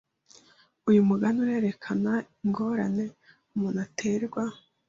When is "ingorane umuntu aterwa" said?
2.43-4.43